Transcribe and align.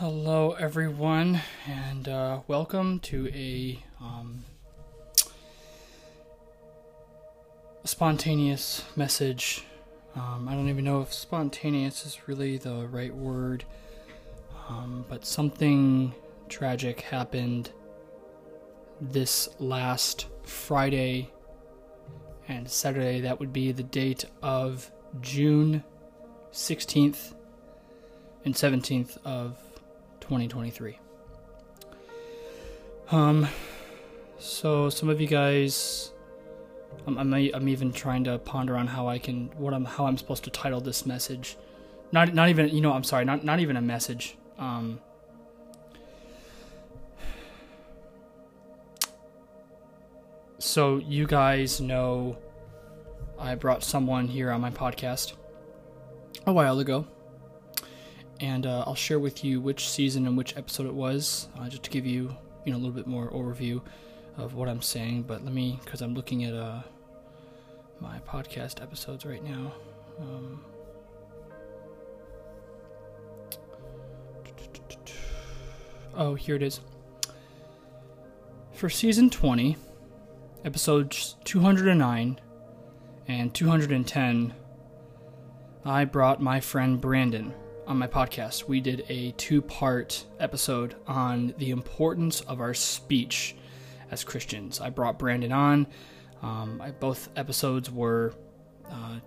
Hello, 0.00 0.52
everyone, 0.52 1.42
and 1.66 2.08
uh, 2.08 2.40
welcome 2.48 3.00
to 3.00 3.28
a 3.34 3.78
um, 4.00 4.46
spontaneous 7.84 8.82
message. 8.96 9.62
Um, 10.16 10.48
I 10.48 10.54
don't 10.54 10.70
even 10.70 10.86
know 10.86 11.02
if 11.02 11.12
spontaneous 11.12 12.06
is 12.06 12.26
really 12.26 12.56
the 12.56 12.88
right 12.90 13.14
word, 13.14 13.64
um, 14.70 15.04
but 15.06 15.26
something 15.26 16.14
tragic 16.48 17.02
happened 17.02 17.70
this 19.02 19.50
last 19.58 20.28
Friday 20.44 21.30
and 22.48 22.66
Saturday. 22.70 23.20
That 23.20 23.38
would 23.38 23.52
be 23.52 23.70
the 23.70 23.82
date 23.82 24.24
of 24.42 24.90
June 25.20 25.84
16th 26.52 27.34
and 28.46 28.54
17th 28.54 29.18
of 29.26 29.58
2023. 30.30 30.96
Um, 33.10 33.48
so 34.38 34.88
some 34.88 35.08
of 35.08 35.20
you 35.20 35.26
guys, 35.26 36.12
I'm, 37.04 37.18
I'm, 37.18 37.34
I'm 37.34 37.68
even 37.68 37.92
trying 37.92 38.22
to 38.24 38.38
ponder 38.38 38.76
on 38.76 38.86
how 38.86 39.08
I 39.08 39.18
can, 39.18 39.50
what 39.56 39.74
I'm, 39.74 39.84
how 39.84 40.06
I'm 40.06 40.16
supposed 40.16 40.44
to 40.44 40.50
title 40.50 40.80
this 40.80 41.04
message. 41.04 41.56
Not, 42.12 42.32
not 42.32 42.48
even, 42.48 42.68
you 42.68 42.80
know, 42.80 42.92
I'm 42.92 43.02
sorry, 43.02 43.24
not, 43.24 43.42
not 43.42 43.58
even 43.58 43.76
a 43.76 43.82
message. 43.82 44.36
Um, 44.56 45.00
so 50.58 50.98
you 50.98 51.26
guys 51.26 51.80
know 51.80 52.38
I 53.36 53.56
brought 53.56 53.82
someone 53.82 54.28
here 54.28 54.52
on 54.52 54.60
my 54.60 54.70
podcast 54.70 55.32
a 56.46 56.52
while 56.52 56.78
ago 56.78 57.04
and 58.40 58.66
uh, 58.66 58.84
I'll 58.86 58.94
share 58.94 59.18
with 59.18 59.44
you 59.44 59.60
which 59.60 59.88
season 59.88 60.26
and 60.26 60.36
which 60.36 60.56
episode 60.56 60.86
it 60.86 60.94
was, 60.94 61.48
uh, 61.58 61.68
just 61.68 61.82
to 61.84 61.90
give 61.90 62.06
you, 62.06 62.34
you 62.64 62.72
know, 62.72 62.78
a 62.78 62.80
little 62.80 62.94
bit 62.94 63.06
more 63.06 63.30
overview 63.30 63.82
of 64.38 64.54
what 64.54 64.68
I'm 64.68 64.80
saying. 64.80 65.22
But 65.22 65.44
let 65.44 65.52
me, 65.52 65.78
because 65.84 66.00
I'm 66.00 66.14
looking 66.14 66.44
at 66.44 66.54
uh, 66.54 66.80
my 68.00 68.18
podcast 68.20 68.82
episodes 68.82 69.26
right 69.26 69.44
now. 69.44 69.72
Um, 70.18 70.64
oh, 76.14 76.34
here 76.34 76.56
it 76.56 76.62
is. 76.62 76.80
For 78.72 78.88
season 78.88 79.28
20, 79.28 79.76
episodes 80.64 81.36
209 81.44 82.40
and 83.28 83.54
210, 83.54 84.54
I 85.84 86.04
brought 86.06 86.40
my 86.40 86.60
friend 86.60 86.98
Brandon 86.98 87.52
on 87.90 87.98
my 87.98 88.06
podcast, 88.06 88.68
we 88.68 88.80
did 88.80 89.04
a 89.08 89.32
two 89.32 89.60
part 89.60 90.24
episode 90.38 90.94
on 91.08 91.52
the 91.58 91.70
importance 91.72 92.40
of 92.42 92.60
our 92.60 92.72
speech 92.72 93.56
as 94.12 94.22
Christians. 94.22 94.80
I 94.80 94.90
brought 94.90 95.18
Brandon 95.18 95.50
on. 95.50 95.88
Um, 96.40 96.80
I, 96.80 96.92
both 96.92 97.28
episodes 97.34 97.90
were 97.90 98.32
uh, 98.88 99.18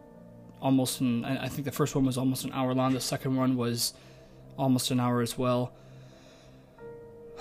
almost, 0.62 1.02
an, 1.02 1.26
I 1.26 1.50
think 1.50 1.66
the 1.66 1.74
first 1.74 1.94
one 1.94 2.06
was 2.06 2.18
almost 2.18 2.46
an 2.46 2.54
hour 2.54 2.74
long, 2.74 2.94
the 2.94 3.02
second 3.02 3.36
one 3.36 3.58
was 3.58 3.94
almost 4.58 4.92
an 4.92 5.00
hour 5.02 5.22
as 5.22 5.38
well. 5.38 5.74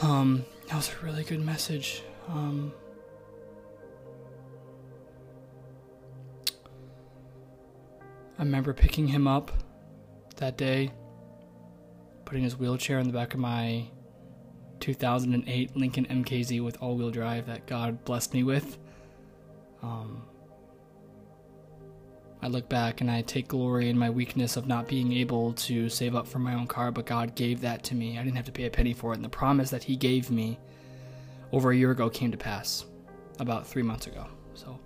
Um, 0.01 0.45
that 0.67 0.75
was 0.75 0.91
a 0.93 1.07
really 1.07 1.23
good 1.23 1.41
message. 1.41 2.03
Um, 2.29 2.73
I 8.37 8.43
remember 8.43 8.73
picking 8.73 9.07
him 9.07 9.29
up 9.29 9.53
that 10.39 10.57
day 10.57 10.91
putting 12.33 12.45
his 12.45 12.57
wheelchair 12.57 12.99
in 12.99 13.07
the 13.07 13.13
back 13.13 13.35
of 13.35 13.41
my 13.41 13.85
2008 14.81 15.77
Lincoln 15.77 16.07
MKZ 16.07 16.65
with 16.65 16.81
all 16.81 16.97
wheel 16.97 17.11
drive 17.11 17.45
that 17.45 17.67
God 17.67 18.03
blessed 18.07 18.33
me 18.33 18.43
with. 18.43 18.79
Um, 19.83 20.23
I 22.41 22.47
look 22.47 22.71
back 22.71 23.03
and 23.03 23.11
I 23.11 23.21
take 23.21 23.49
glory 23.49 23.91
in 23.91 23.99
my 23.99 24.09
weakness 24.09 24.57
of 24.57 24.67
not 24.67 24.89
being 24.89 25.13
able 25.13 25.53
to 25.53 25.91
save 25.91 26.15
up 26.15 26.27
for 26.27 26.39
my 26.39 26.55
own 26.55 26.67
car, 26.67 26.91
but 26.91 27.05
God 27.05 27.35
gave 27.35 27.61
that 27.61 27.85
to 27.85 27.95
me. 27.95 28.19
I 28.19 28.25
didn't 28.25 28.37
have 28.37 28.47
to 28.47 28.53
pay 28.53 28.65
a 28.65 28.71
penny 28.71 28.95
for 28.95 29.13
it. 29.13 29.17
And 29.17 29.25
the 29.27 29.29
promise 29.29 29.69
that 29.69 29.83
He 29.83 29.95
gave 29.95 30.31
me 30.31 30.59
over 31.53 31.71
a 31.71 31.77
year 31.77 31.91
ago 31.91 32.09
came 32.09 32.31
to 32.31 32.39
pass 32.39 32.87
about 33.41 33.67
three 33.67 33.83
months 33.83 34.07
ago. 34.07 34.27
So, 34.55 34.81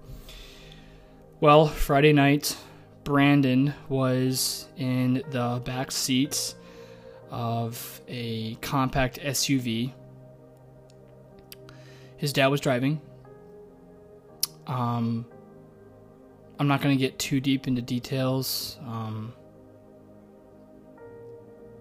well, 1.39 1.69
Friday 1.69 2.13
night, 2.13 2.57
Brandon 3.05 3.73
was 3.89 4.67
in 4.77 5.23
the 5.31 5.63
back 5.65 5.93
seats 5.93 6.57
of 7.31 8.01
a 8.09 8.55
compact 8.57 9.21
SUV. 9.21 9.93
His 12.17 12.33
dad 12.33 12.47
was 12.49 12.61
driving. 12.61 13.01
Um, 14.67 15.27
I'm 16.59 16.69
not 16.69 16.81
going 16.81 16.97
to 16.97 17.01
get 17.01 17.19
too 17.19 17.41
deep 17.41 17.69
into 17.69 17.83
details. 17.83 18.79
Um, 18.87 19.35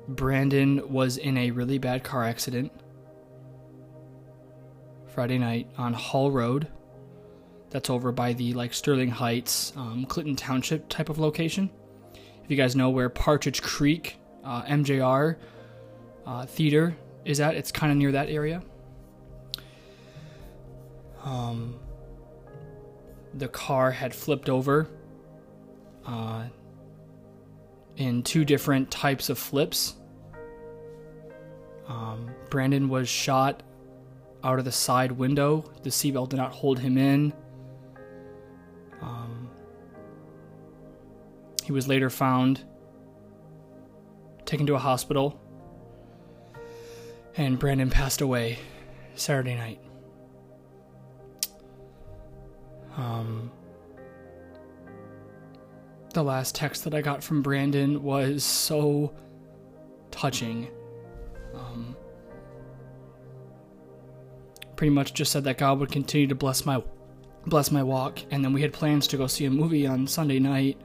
Brandon 0.07 0.91
was 0.91 1.17
in 1.17 1.37
a 1.37 1.51
really 1.51 1.77
bad 1.77 2.03
car 2.03 2.23
accident 2.23 2.71
Friday 5.07 5.37
night 5.37 5.67
on 5.77 5.93
Hall 5.93 6.29
Road. 6.29 6.67
That's 7.69 7.89
over 7.89 8.11
by 8.11 8.33
the 8.33 8.53
like 8.53 8.73
Sterling 8.73 9.09
Heights, 9.09 9.73
um, 9.75 10.05
Clinton 10.05 10.35
Township 10.35 10.87
type 10.89 11.09
of 11.09 11.17
location. 11.17 11.69
If 12.43 12.51
you 12.51 12.57
guys 12.57 12.75
know 12.75 12.89
where 12.89 13.09
Partridge 13.09 13.61
Creek 13.61 14.17
uh, 14.45 14.63
MJR 14.63 15.35
uh, 16.25 16.45
theater 16.45 16.95
is 17.25 17.39
at. 17.39 17.55
It's 17.55 17.71
kind 17.71 17.91
of 17.91 17.97
near 17.97 18.11
that 18.11 18.29
area. 18.29 18.61
Um, 21.23 21.79
the 23.33 23.47
car 23.47 23.91
had 23.91 24.13
flipped 24.13 24.47
over 24.47 24.87
uh, 26.05 26.43
in 27.97 28.21
two 28.23 28.45
different 28.45 28.91
types 28.91 29.29
of 29.29 29.39
flips. 29.39 29.95
Um, 31.87 32.29
Brandon 32.49 32.89
was 32.89 33.09
shot 33.09 33.63
out 34.43 34.59
of 34.59 34.65
the 34.65 34.71
side 34.71 35.11
window. 35.11 35.65
The 35.83 35.89
seatbelt 35.89 36.29
did 36.29 36.37
not 36.37 36.51
hold 36.51 36.79
him 36.79 36.97
in. 36.97 37.33
Um, 39.01 39.49
he 41.63 41.71
was 41.71 41.87
later 41.87 42.09
found 42.09 42.63
taken 44.45 44.65
to 44.67 44.75
a 44.75 44.79
hospital, 44.79 45.39
and 47.37 47.59
Brandon 47.59 47.89
passed 47.89 48.21
away 48.21 48.59
Saturday 49.15 49.55
night. 49.55 49.79
Um, 52.97 53.51
the 56.13 56.23
last 56.23 56.55
text 56.55 56.85
that 56.85 56.93
I 56.93 57.01
got 57.01 57.23
from 57.23 57.41
Brandon 57.41 58.01
was 58.01 58.43
so 58.43 59.13
touching. 60.11 60.69
Um, 61.53 61.95
pretty 64.75 64.91
much 64.91 65.13
just 65.13 65.31
said 65.31 65.43
that 65.43 65.57
God 65.57 65.79
would 65.79 65.91
continue 65.91 66.27
to 66.27 66.35
bless 66.35 66.65
my 66.65 66.81
bless 67.47 67.69
my 67.69 67.83
walk, 67.83 68.19
and 68.31 68.43
then 68.43 68.53
we 68.53 68.61
had 68.61 68.73
plans 68.73 69.07
to 69.07 69.17
go 69.17 69.27
see 69.27 69.45
a 69.45 69.51
movie 69.51 69.85
on 69.85 70.07
Sunday 70.07 70.39
night 70.39 70.79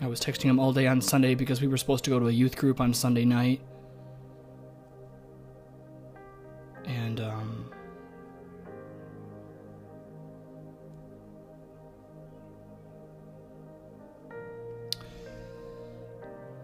I 0.00 0.06
was 0.06 0.20
texting 0.20 0.44
him 0.44 0.58
all 0.58 0.72
day 0.72 0.86
on 0.86 1.00
Sunday 1.00 1.34
because 1.34 1.60
we 1.60 1.68
were 1.68 1.76
supposed 1.76 2.04
to 2.04 2.10
go 2.10 2.18
to 2.18 2.28
a 2.28 2.32
youth 2.32 2.56
group 2.56 2.80
on 2.80 2.92
Sunday 2.92 3.24
night. 3.24 3.60
And 6.84 7.20
um, 7.20 7.70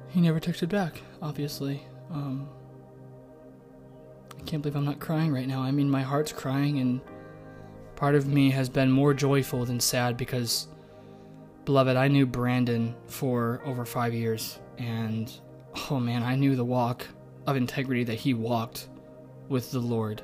he 0.08 0.20
never 0.20 0.40
texted 0.40 0.68
back, 0.68 1.00
obviously. 1.22 1.82
Um, 2.10 2.48
I 4.38 4.42
can't 4.42 4.62
believe 4.62 4.76
I'm 4.76 4.84
not 4.84 5.00
crying 5.00 5.32
right 5.32 5.46
now. 5.46 5.60
I 5.60 5.70
mean, 5.70 5.88
my 5.88 6.02
heart's 6.02 6.32
crying, 6.32 6.80
and 6.80 7.00
part 7.94 8.14
of 8.14 8.26
me 8.26 8.50
has 8.50 8.68
been 8.68 8.90
more 8.90 9.14
joyful 9.14 9.64
than 9.64 9.78
sad 9.78 10.16
because 10.16 10.66
Beloved, 11.64 11.96
I 11.96 12.08
knew 12.08 12.26
Brandon 12.26 12.94
for 13.06 13.60
over 13.64 13.84
five 13.84 14.14
years, 14.14 14.58
and 14.78 15.30
oh 15.90 16.00
man, 16.00 16.22
I 16.22 16.34
knew 16.34 16.56
the 16.56 16.64
walk 16.64 17.06
of 17.46 17.56
integrity 17.56 18.04
that 18.04 18.14
he 18.14 18.34
walked 18.34 18.88
with 19.48 19.70
the 19.70 19.78
Lord. 19.78 20.22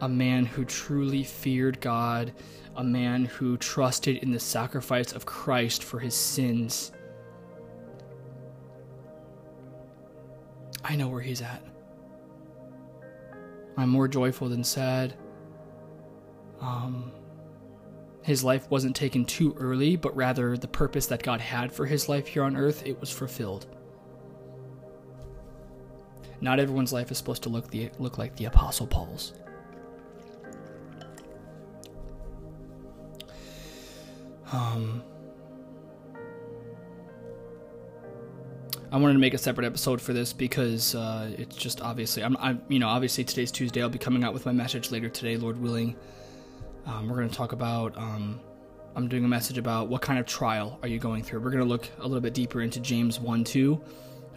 A 0.00 0.08
man 0.08 0.46
who 0.46 0.64
truly 0.64 1.22
feared 1.22 1.80
God, 1.80 2.32
a 2.76 2.84
man 2.84 3.24
who 3.24 3.56
trusted 3.56 4.16
in 4.16 4.32
the 4.32 4.40
sacrifice 4.40 5.12
of 5.12 5.26
Christ 5.26 5.84
for 5.84 5.98
his 5.98 6.14
sins. 6.14 6.92
I 10.82 10.96
know 10.96 11.08
where 11.08 11.20
he's 11.20 11.42
at. 11.42 11.62
I'm 13.76 13.90
more 13.90 14.08
joyful 14.08 14.48
than 14.48 14.64
sad. 14.64 15.14
Um, 16.60 17.12
his 18.22 18.44
life 18.44 18.70
wasn't 18.70 18.94
taken 18.94 19.24
too 19.24 19.56
early, 19.58 19.96
but 19.96 20.14
rather 20.14 20.56
the 20.56 20.68
purpose 20.68 21.06
that 21.06 21.22
God 21.22 21.40
had 21.40 21.72
for 21.72 21.86
his 21.86 22.08
life 22.08 22.26
here 22.26 22.42
on 22.42 22.56
earth, 22.56 22.86
it 22.86 23.00
was 23.00 23.10
fulfilled. 23.10 23.66
Not 26.40 26.58
everyone's 26.58 26.92
life 26.92 27.10
is 27.10 27.18
supposed 27.18 27.42
to 27.44 27.48
look 27.48 27.68
the 27.68 27.90
look 27.98 28.18
like 28.18 28.36
the 28.36 28.46
apostle 28.46 28.86
Paul's. 28.86 29.32
Um 34.52 35.02
I 38.92 38.96
wanted 38.96 39.12
to 39.12 39.20
make 39.20 39.34
a 39.34 39.38
separate 39.38 39.66
episode 39.66 40.00
for 40.00 40.12
this 40.12 40.32
because 40.32 40.96
uh, 40.96 41.30
it's 41.38 41.54
just 41.54 41.80
obviously 41.80 42.24
I'm, 42.24 42.36
I'm, 42.38 42.60
you 42.68 42.80
know 42.80 42.88
obviously 42.88 43.22
today's 43.22 43.52
Tuesday 43.52 43.82
I'll 43.82 43.88
be 43.88 43.98
coming 43.98 44.24
out 44.24 44.34
with 44.34 44.46
my 44.46 44.52
message 44.52 44.90
later 44.90 45.08
today 45.08 45.36
Lord 45.36 45.60
willing 45.60 45.94
um, 46.86 47.08
we're 47.08 47.16
going 47.16 47.28
to 47.28 47.34
talk 47.34 47.52
about 47.52 47.96
um, 47.96 48.40
I'm 48.96 49.08
doing 49.08 49.24
a 49.24 49.28
message 49.28 49.58
about 49.58 49.88
what 49.88 50.02
kind 50.02 50.18
of 50.18 50.26
trial 50.26 50.78
are 50.82 50.88
you 50.88 50.98
going 50.98 51.22
through. 51.22 51.40
We're 51.40 51.50
going 51.50 51.62
to 51.62 51.68
look 51.68 51.88
a 51.98 52.02
little 52.02 52.20
bit 52.20 52.34
deeper 52.34 52.60
into 52.60 52.80
James 52.80 53.20
1 53.20 53.44
2 53.44 53.80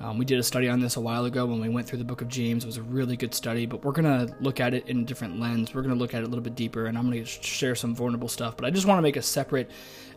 um, 0.04 0.18
we 0.18 0.25
did 0.25 0.38
a 0.38 0.44
study 0.44 0.68
on 0.68 0.80
this 0.81 0.98
a 0.98 1.01
while 1.01 1.25
ago 1.25 1.45
when 1.45 1.62
we 1.62 1.69
went 1.69 1.88
through 1.88 2.00
the 2.00 2.04
book 2.04 2.22
of 2.22 2.28
James. 2.28 2.63
It 2.63 2.68
was 2.68 2.78
a 2.78 2.81
really 2.81 3.16
good 3.16 3.34
study 3.34 3.66
but 3.66 3.84
we're 3.86 3.94
going 3.94 4.28
to 4.28 4.36
look 4.42 4.60
at 4.60 4.74
it 4.74 4.88
in 4.90 5.00
a 5.00 5.04
different 5.04 5.40
lens. 5.40 5.74
We're 5.74 5.81
going 5.81 5.94
to 5.94 6.00
look 6.00 6.13
at 6.13 6.22
it 6.22 6.25
a 6.25 6.28
little 6.28 6.44
bit 6.44 6.56
deeper 6.56 6.88
and 6.88 6.98
I'm 6.98 7.10
going 7.10 7.24
to 7.24 7.25
share 7.25 7.75
some 7.75 7.95
vulnerable 7.95 8.28
stuff 8.28 8.57
but 8.57 8.66
I 8.66 8.69
just 8.69 8.86
want 8.86 8.98
to 8.98 9.01
make 9.01 9.16
a 9.16 9.22
separate 9.22 9.72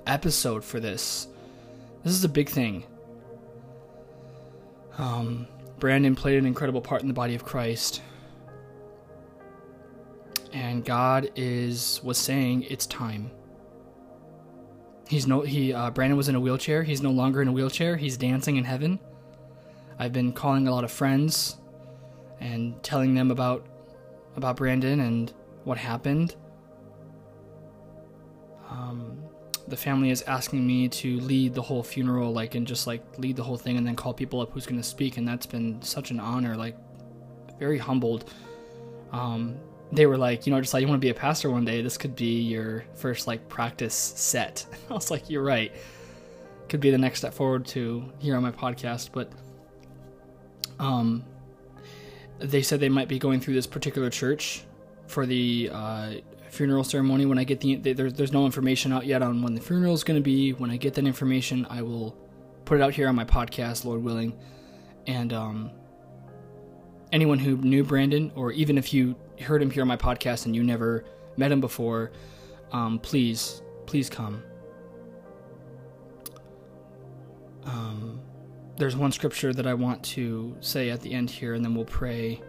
episode 0.07 0.65
for 0.65 0.81
this. 0.81 1.29
This 2.03 2.15
is 2.15 2.25
a 2.25 2.29
big 2.29 2.49
thing. 2.49 2.85
Um, 4.99 5.47
Brandon 5.79 6.17
played 6.17 6.39
an 6.39 6.47
incredible 6.47 6.81
part 6.81 7.03
in 7.03 7.09
the 7.09 7.15
body 7.15 7.35
of 7.35 7.45
Christ. 7.45 8.03
And 10.77 10.85
God 10.85 11.31
is 11.37 12.03
was 12.05 12.19
saying 12.19 12.65
it's 12.65 12.85
time. 12.85 13.31
He's 15.09 15.27
no 15.27 15.41
he 15.41 15.73
uh, 15.73 15.91
Brandon 15.91 16.19
was 16.19 16.29
in 16.29 16.35
a 16.35 16.41
wheelchair. 16.41 16.83
He's 16.83 17.01
no 17.01 17.11
longer 17.13 17.41
in 17.41 17.49
a 17.49 17.53
wheelchair. 17.53 17.97
He's 17.97 18.19
dancing 18.19 18.57
in 18.57 18.65
heaven. 18.65 19.01
I've 19.99 20.13
been 20.13 20.35
calling 20.35 20.69
a 20.69 20.71
lot 20.71 20.85
of 20.85 20.93
friends 20.93 21.57
and 22.41 22.83
telling 22.83 23.15
them 23.15 23.31
about 23.31 23.67
about 24.37 24.57
Brandon 24.57 25.01
and 25.01 25.33
what 25.65 25.79
happened. 25.79 26.37
Um, 28.69 29.17
the 29.69 29.79
family 29.79 30.11
is 30.11 30.21
asking 30.25 30.67
me 30.67 30.89
to 30.89 31.21
lead 31.21 31.55
the 31.55 31.63
whole 31.63 31.83
funeral, 31.83 32.35
like, 32.35 32.55
and 32.55 32.67
just 32.67 32.87
like 32.87 33.03
lead 33.17 33.37
the 33.37 33.43
whole 33.43 33.57
thing 33.57 33.79
and 33.79 33.87
then 33.87 33.97
call 33.97 34.13
people 34.13 34.43
up 34.43 34.53
who's 34.53 34.67
going 34.67 34.79
to 34.79 34.87
speak. 34.87 35.17
And 35.17 35.27
that's 35.27 35.47
been 35.47 35.81
such 35.81 36.11
an 36.11 36.21
honor, 36.21 36.55
like, 36.55 36.77
very 37.59 37.79
humbled. 37.79 38.31
Um, 39.11 39.57
they 39.93 40.07
were 40.07 40.19
like, 40.19 40.47
you 40.47 40.53
know, 40.53 40.61
just 40.61 40.75
like, 40.75 40.81
you 40.81 40.89
want 40.89 41.01
to 41.01 41.05
be 41.05 41.11
a 41.11 41.15
pastor 41.15 41.51
one 41.51 41.65
day, 41.65 41.83
this 41.83 41.97
could 41.97 42.17
be 42.17 42.43
your 42.43 42.85
first, 42.95 43.27
like, 43.27 43.49
practice 43.49 43.95
set. 43.95 44.67
I 44.91 44.95
was 44.95 45.11
like, 45.11 45.31
you're 45.31 45.45
right. 45.45 45.73
Could 46.69 46.81
be 46.81 46.91
the 46.91 46.99
next 46.99 47.21
step 47.21 47.35
forward 47.35 47.67
to 47.67 48.13
here 48.19 48.37
on 48.37 48.43
my 48.43 48.51
podcast. 48.51 49.11
But, 49.13 49.31
um, 50.79 51.25
they 52.39 52.63
said 52.63 52.81
they 52.81 52.89
might 52.89 53.09
be 53.09 53.19
going 53.19 53.41
through 53.41 53.55
this 53.55 53.67
particular 53.67 54.11
church 54.11 54.65
for 55.07 55.25
the 55.25 55.71
uh, 55.73 56.11
funeral 56.51 56.85
ceremony. 56.85 57.27
When 57.27 57.39
I 57.39 57.45
get 57.45 57.61
the 57.61 57.77
there's 57.77 58.15
there's 58.15 58.33
no 58.33 58.45
information 58.45 58.93
out 58.93 59.07
yet 59.07 59.23
on 59.23 59.43
when 59.43 59.55
the 59.55 59.61
funeral 59.61 59.95
is 59.95 60.05
going 60.05 60.19
to 60.19 60.23
be. 60.23 60.53
When 60.53 60.71
I 60.71 60.77
get 60.77 60.95
that 60.95 61.07
information, 61.07 61.67
I 61.71 61.83
will 61.83 62.17
put 62.65 62.79
it 62.79 62.83
out 62.83 62.93
here 62.93 63.09
on 63.09 63.15
my 63.15 63.25
podcast, 63.25 63.85
Lord 63.85 64.03
willing. 64.03 64.37
And 65.07 65.33
um, 65.33 65.71
anyone 67.13 67.39
who 67.39 67.57
knew 67.57 67.85
Brandon, 67.85 68.33
or 68.35 68.53
even 68.53 68.77
if 68.77 68.93
you 68.93 69.17
heard 69.41 69.63
him 69.63 69.71
here 69.71 69.83
on 69.83 69.89
my 69.89 69.97
podcast 69.97 70.47
and 70.47 70.55
you 70.55 70.63
never 70.63 71.05
met 71.37 71.53
him 71.53 71.61
before, 71.61 72.13
um, 72.73 72.99
please, 72.99 73.63
please 73.87 74.09
come. 74.09 74.43
Um, 77.65 78.21
there's 78.77 78.97
one 78.97 79.13
scripture 79.13 79.53
that 79.53 79.67
I 79.67 79.75
want 79.75 80.03
to 80.05 80.57
say 80.61 80.91
at 80.91 81.01
the 81.01 81.13
end 81.13 81.31
here, 81.31 81.55
and 81.55 81.65
then 81.65 81.75
we'll 81.75 81.85
pray. 81.85 82.41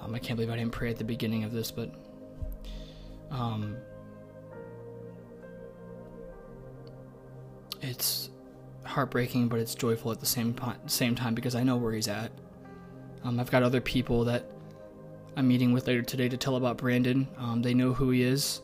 Um, 0.00 0.14
I 0.14 0.18
can't 0.18 0.36
believe 0.36 0.52
I 0.52 0.56
didn't 0.56 0.72
pray 0.72 0.90
at 0.90 0.96
the 0.96 1.04
beginning 1.04 1.44
of 1.44 1.52
this, 1.52 1.70
but 1.70 1.92
um, 3.30 3.76
it's 7.82 8.30
heartbreaking, 8.84 9.48
but 9.48 9.58
it's 9.58 9.74
joyful 9.74 10.10
at 10.12 10.20
the 10.20 10.26
same 10.26 10.54
same 10.86 11.14
time 11.14 11.34
because 11.34 11.54
I 11.54 11.62
know 11.62 11.76
where 11.76 11.92
he's 11.92 12.08
at. 12.08 12.30
Um, 13.24 13.38
I've 13.40 13.50
got 13.50 13.62
other 13.62 13.80
people 13.80 14.24
that 14.24 14.50
I'm 15.38 15.46
meeting 15.46 15.70
with 15.70 15.86
later 15.86 16.02
today 16.02 16.28
to 16.28 16.36
tell 16.36 16.56
about 16.56 16.78
Brandon. 16.78 17.28
Um, 17.38 17.62
they 17.62 17.72
know 17.72 17.92
who 17.92 18.10
he 18.10 18.24
is. 18.24 18.60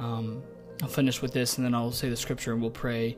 Um, 0.00 0.42
I'll 0.82 0.88
finish 0.88 1.22
with 1.22 1.32
this 1.32 1.58
and 1.58 1.64
then 1.64 1.74
I'll 1.74 1.92
say 1.92 2.08
the 2.08 2.16
scripture 2.16 2.52
and 2.52 2.60
we'll 2.60 2.72
pray. 2.72 3.16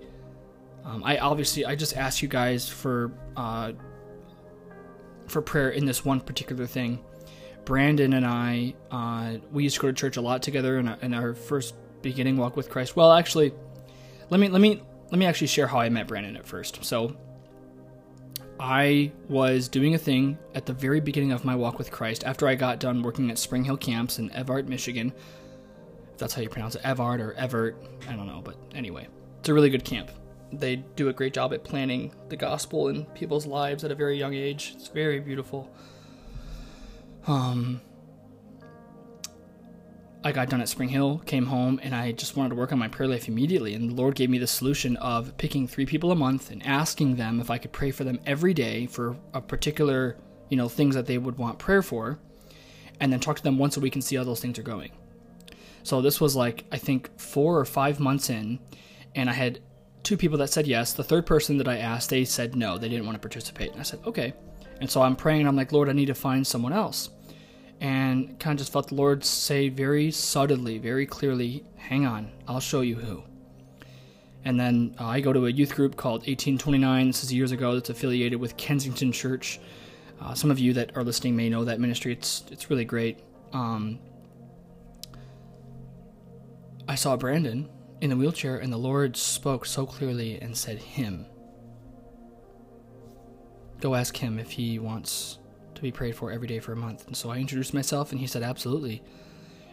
Um, 0.85 1.03
I 1.03 1.17
obviously 1.17 1.65
I 1.65 1.77
just 1.77 1.97
ask 1.97 2.21
you 2.21 2.29
guys 2.29 2.69
for 2.69 3.11
uh, 3.39 3.73
for 5.29 5.41
prayer 5.41 5.71
in 5.71 5.87
this 5.87 6.05
one 6.05 6.21
particular 6.21 6.67
thing. 6.67 7.03
Brandon 7.65 8.13
and 8.13 8.27
I, 8.27 8.75
uh, 8.91 9.39
we 9.51 9.63
used 9.63 9.77
to 9.77 9.81
go 9.81 9.89
to 9.89 9.95
church 9.95 10.19
a 10.19 10.21
lot 10.21 10.43
together 10.43 10.79
in 10.79 10.89
our, 10.89 10.99
in 11.01 11.15
our 11.15 11.33
first 11.33 11.77
beginning 12.03 12.37
walk 12.37 12.55
with 12.55 12.69
Christ. 12.69 12.97
Well, 12.97 13.13
actually, 13.13 13.55
let 14.29 14.41
me 14.41 14.49
let 14.49 14.61
me 14.61 14.83
let 15.11 15.19
me 15.19 15.25
actually 15.25 15.47
share 15.47 15.67
how 15.67 15.79
I 15.79 15.89
met 15.89 16.07
Brandon 16.07 16.37
at 16.37 16.47
first. 16.47 16.85
So, 16.85 17.17
I 18.61 19.11
was 19.27 19.69
doing 19.69 19.95
a 19.95 19.99
thing 19.99 20.37
at 20.55 20.67
the 20.67 20.75
very 20.75 21.01
beginning 21.01 21.33
of 21.33 21.47
my 21.47 21.57
walk 21.57 21.79
with 21.79 21.91
Christ 21.91 22.25
after 22.25 22.47
I 22.47 22.55
got 22.55 22.79
done 22.79 23.03
working 23.03 23.31
at 23.31 23.39
Spring 23.39 23.65
Hill 23.65 23.79
Camps 23.79 24.19
in 24.19 24.29
Evart, 24.31 24.69
Michigan. 24.69 25.15
If 26.13 26.19
that's 26.19 26.35
how 26.35 26.43
you 26.43 26.51
pronounce 26.51 26.75
it, 26.75 26.83
Evart 26.83 27.21
or 27.21 27.33
Evert, 27.39 27.83
I 28.07 28.13
don't 28.13 28.27
know, 28.27 28.43
but 28.45 28.57
anyway, 28.75 29.09
it's 29.39 29.49
a 29.49 29.55
really 29.55 29.71
good 29.71 29.87
camp. 29.87 30.11
They 30.53 30.77
do 30.77 31.09
a 31.09 31.13
great 31.13 31.33
job 31.33 31.55
at 31.55 31.65
planting 31.65 32.13
the 32.29 32.37
gospel 32.37 32.89
in 32.89 33.07
people's 33.07 33.47
lives 33.47 33.83
at 33.83 33.93
a 33.93 33.95
very 33.95 34.19
young 34.19 34.35
age. 34.35 34.75
It's 34.77 34.89
very 34.89 35.21
beautiful. 35.21 35.71
Um, 37.27 37.81
I 40.23 40.33
got 40.33 40.51
done 40.51 40.61
at 40.61 40.69
Spring 40.69 40.91
Hill, 40.91 41.23
came 41.25 41.47
home, 41.47 41.81
and 41.83 41.95
I 41.95 42.13
just 42.13 42.37
wanted 42.37 42.51
to 42.51 42.55
work 42.57 42.73
on 42.73 42.79
my 42.79 42.89
prayer 42.89 43.09
life 43.09 43.27
immediately. 43.27 43.75
And 43.75 43.91
the 43.91 43.95
Lord 43.95 44.15
gave 44.15 44.29
me 44.29 44.37
the 44.37 44.47
solution 44.47 44.97
of 44.99 45.35
picking 45.39 45.67
three 45.67 45.87
people 45.87 46.13
a 46.13 46.17
month 46.17 46.51
and 46.51 46.65
asking 46.67 47.17
them 47.17 47.41
if 47.41 47.51
I 47.51 47.57
could 47.57 47.73
pray 47.73 47.91
for 47.91 48.05
them 48.05 48.21
every 48.27 48.53
day 48.53 48.87
for 48.87 49.17
a 49.33 49.41
particular, 49.41 50.19
you 50.51 50.59
know, 50.59 50.69
things 50.69 50.95
that 50.95 51.07
they 51.07 51.17
would 51.17 51.39
want 51.39 51.59
prayer 51.59 51.81
for, 51.81 52.19
and 53.01 53.11
then 53.11 53.19
talk 53.19 53.37
to 53.37 53.43
them 53.43 53.57
once 53.57 53.79
a 53.79 53.81
week 53.81 53.95
and 53.95 54.05
see 54.05 54.17
how 54.17 54.25
those 54.25 54.41
things 54.41 54.59
are 54.59 54.63
going. 54.63 54.93
So 55.85 56.03
this 56.03 56.21
was 56.21 56.37
like 56.37 56.65
I 56.71 56.77
think 56.77 57.19
four 57.19 57.59
or 57.59 57.65
five 57.65 57.99
months 57.99 58.29
in, 58.29 58.59
and 59.15 59.31
I 59.31 59.33
had 59.33 59.61
two 60.03 60.19
people 60.19 60.37
that 60.39 60.51
said 60.51 60.67
yes. 60.67 60.93
The 60.93 61.05
third 61.05 61.25
person 61.25 61.57
that 61.57 61.69
I 61.69 61.79
asked, 61.79 62.11
they 62.11 62.27
said 62.27 62.57
no, 62.57 62.77
they 62.77 62.91
didn't 62.91 63.07
want 63.07 63.15
to 63.15 63.21
participate. 63.21 63.73
And 63.73 63.81
I 63.81 63.85
said 63.85 64.01
okay. 64.05 64.35
And 64.81 64.91
so 64.91 65.03
I'm 65.03 65.17
praying, 65.17 65.47
I'm 65.47 65.57
like, 65.57 65.73
Lord, 65.73 65.89
I 65.89 65.93
need 65.93 66.07
to 66.07 66.15
find 66.15 66.47
someone 66.47 66.73
else. 66.73 67.11
And 67.81 68.39
kind 68.39 68.53
of 68.53 68.59
just 68.59 68.73
felt 68.73 68.89
the 68.89 68.95
Lord 68.95 69.25
say 69.25 69.69
very 69.69 70.11
subtly, 70.11 70.79
very 70.79 71.07
clearly, 71.07 71.65
hang 71.77 72.05
on, 72.05 72.31
I'll 72.47 72.61
show 72.61 72.83
you 72.83 72.97
who. 72.97 73.23
And 74.45 74.61
then 74.61 74.95
uh, 74.99 75.07
I 75.07 75.21
go 75.21 75.33
to 75.33 75.47
a 75.47 75.51
youth 75.51 75.75
group 75.75 75.97
called 75.97 76.21
1829. 76.21 77.07
This 77.07 77.25
is 77.25 77.33
years 77.33 77.53
ago. 77.53 77.75
That's 77.75 77.91
affiliated 77.91 78.39
with 78.39 78.57
Kensington 78.57 79.13
Church. 79.13 79.61
Uh, 80.21 80.35
some 80.35 80.51
of 80.51 80.59
you 80.59 80.73
that 80.75 80.97
are 80.97 81.05
listening 81.05 81.37
may 81.37 81.49
know 81.49 81.65
that 81.65 81.81
ministry. 81.81 82.13
It's 82.13 82.45
it's 82.51 82.71
really 82.71 82.85
great. 82.85 83.21
Um, 83.53 83.99
I 86.89 86.95
saw 86.95 87.17
Brandon 87.17 87.69
in 88.01 88.11
the 88.11 88.17
wheelchair, 88.17 88.57
and 88.57 88.73
the 88.73 88.79
Lord 88.79 89.17
spoke 89.17 89.67
so 89.67 89.87
clearly 89.87 90.41
and 90.41 90.57
said, 90.57 90.79
"Him." 90.79 91.27
go 93.81 93.95
ask 93.95 94.17
him 94.17 94.39
if 94.39 94.53
he 94.53 94.79
wants 94.79 95.39
to 95.81 95.83
be 95.83 95.93
prayed 95.93 96.15
for 96.15 96.31
every 96.31 96.47
day 96.47 96.61
for 96.61 96.73
a 96.73 96.77
month. 96.77 97.07
And 97.07 97.17
so 97.17 97.31
I 97.31 97.39
introduced 97.39 97.75
myself, 97.75 98.13
and 98.13 98.21
he 98.21 98.27
said, 98.27 98.43
absolutely. 98.43 99.03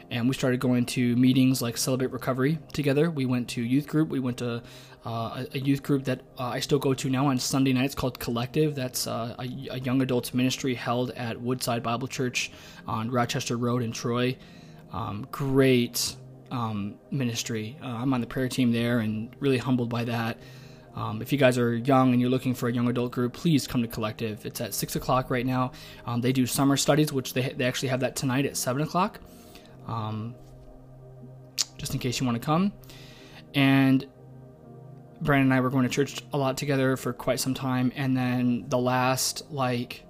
And 0.09 0.27
we 0.27 0.33
started 0.33 0.59
going 0.61 0.85
to 0.87 1.15
meetings 1.17 1.61
like 1.61 1.77
Celebrate 1.77 2.11
Recovery 2.11 2.59
together. 2.71 3.11
We 3.11 3.25
went 3.25 3.49
to 3.49 3.61
youth 3.61 3.87
group. 3.87 4.07
We 4.07 4.19
went 4.19 4.37
to 4.37 4.63
uh, 5.05 5.45
a 5.53 5.59
youth 5.59 5.83
group 5.83 6.05
that 6.05 6.21
uh, 6.39 6.43
I 6.43 6.61
still 6.61 6.79
go 6.79 6.93
to 6.93 7.09
now 7.09 7.27
on 7.27 7.37
Sunday 7.39 7.73
nights 7.73 7.93
called 7.93 8.17
Collective. 8.19 8.73
That's 8.73 9.05
uh, 9.05 9.35
a, 9.37 9.43
a, 9.71 9.79
young 9.79 10.01
adults 10.01 10.33
ministry 10.33 10.75
held 10.75 11.11
at 11.11 11.39
Woodside 11.39 11.83
Bible 11.83 12.07
Church 12.07 12.51
on 12.87 13.11
Rochester 13.11 13.57
Road 13.57 13.83
in 13.83 13.91
Troy. 13.91 14.37
Um, 14.93 15.27
great 15.31 16.15
um, 16.51 16.95
ministry. 17.11 17.77
Uh, 17.83 17.87
I'm 17.87 18.13
on 18.13 18.21
the 18.21 18.27
prayer 18.27 18.47
team 18.47 18.71
there 18.71 18.99
and 18.99 19.35
really 19.39 19.57
humbled 19.57 19.89
by 19.89 20.05
that. 20.05 20.37
Um, 20.97 21.21
if 21.21 21.31
you 21.31 21.37
guys 21.37 21.59
are 21.59 21.75
young 21.75 22.11
and 22.11 22.19
you're 22.19 22.31
looking 22.31 22.55
for 22.55 22.67
a 22.67 22.73
young 22.73 22.89
adult 22.89 23.11
group, 23.11 23.33
please 23.33 23.67
come 23.67 23.83
to 23.83 23.87
Collective. 23.87 24.43
It's 24.47 24.59
at 24.61 24.73
6 24.73 24.95
o'clock 24.95 25.29
right 25.29 25.45
now. 25.45 25.71
Um, 26.07 26.21
they 26.21 26.31
do 26.31 26.47
summer 26.47 26.75
studies, 26.75 27.13
which 27.13 27.35
they, 27.35 27.49
they 27.49 27.65
actually 27.65 27.89
have 27.89 27.99
that 27.99 28.15
tonight 28.15 28.47
at 28.47 28.57
7 28.57 28.81
o'clock, 28.81 29.19
um, 29.85 30.33
just 31.77 31.93
in 31.93 31.99
case 31.99 32.19
you 32.19 32.25
want 32.25 32.41
to 32.41 32.43
come. 32.43 32.73
And 33.53 34.07
Brandon 35.21 35.51
and 35.51 35.53
I 35.53 35.59
were 35.59 35.69
going 35.69 35.83
to 35.83 35.89
church 35.89 36.23
a 36.33 36.37
lot 36.37 36.57
together 36.57 36.97
for 36.97 37.13
quite 37.13 37.39
some 37.39 37.53
time. 37.53 37.91
And 37.95 38.17
then 38.17 38.65
the 38.67 38.79
last, 38.79 39.43
like, 39.51 40.03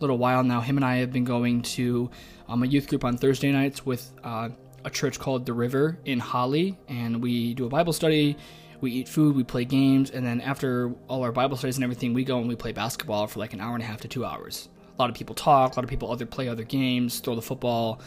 little 0.00 0.18
while 0.18 0.42
now, 0.42 0.60
him 0.60 0.76
and 0.76 0.84
I 0.84 0.96
have 0.96 1.12
been 1.12 1.24
going 1.24 1.62
to 1.62 2.10
um, 2.48 2.64
a 2.64 2.66
youth 2.66 2.88
group 2.88 3.04
on 3.04 3.16
Thursday 3.16 3.52
nights 3.52 3.86
with 3.86 4.12
uh, 4.24 4.48
a 4.84 4.90
church 4.90 5.20
called 5.20 5.46
The 5.46 5.52
River 5.52 6.00
in 6.04 6.18
Holly, 6.18 6.76
and 6.88 7.22
we 7.22 7.54
do 7.54 7.64
a 7.64 7.68
Bible 7.68 7.92
study. 7.92 8.36
We 8.82 8.90
eat 8.90 9.08
food, 9.08 9.36
we 9.36 9.44
play 9.44 9.64
games, 9.64 10.10
and 10.10 10.26
then 10.26 10.40
after 10.40 10.92
all 11.06 11.22
our 11.22 11.30
Bible 11.30 11.56
studies 11.56 11.76
and 11.76 11.84
everything, 11.84 12.12
we 12.12 12.24
go 12.24 12.38
and 12.38 12.48
we 12.48 12.56
play 12.56 12.72
basketball 12.72 13.28
for 13.28 13.38
like 13.38 13.52
an 13.52 13.60
hour 13.60 13.74
and 13.74 13.82
a 13.82 13.86
half 13.86 14.00
to 14.00 14.08
two 14.08 14.24
hours. 14.24 14.68
A 14.98 15.00
lot 15.00 15.08
of 15.08 15.14
people 15.14 15.36
talk, 15.36 15.72
a 15.72 15.78
lot 15.78 15.84
of 15.84 15.88
people 15.88 16.10
other 16.10 16.26
play 16.26 16.48
other 16.48 16.64
games, 16.64 17.20
throw 17.20 17.36
the 17.36 17.42
football, 17.42 18.00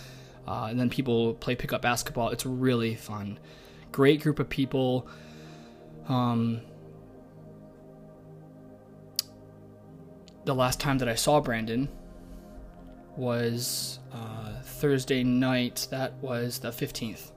uh, 0.46 0.68
and 0.70 0.78
then 0.78 0.90
people 0.90 1.34
play 1.36 1.56
pickup 1.56 1.82
basketball. 1.82 2.30
It's 2.30 2.46
really 2.46 2.94
fun. 2.94 3.40
Great 3.94 4.22
group 4.22 4.38
of 4.38 4.50
people. 4.50 5.08
Um, 6.10 6.60
the 10.44 10.54
last 10.54 10.82
time 10.82 10.98
that 10.98 11.08
I 11.08 11.16
saw 11.16 11.40
Brandon 11.40 11.88
was 13.16 14.00
uh, 14.14 14.62
Thursday 14.62 15.24
night. 15.24 15.88
That 15.90 16.16
was 16.22 16.60
the 16.60 16.70
15th. 16.70 17.32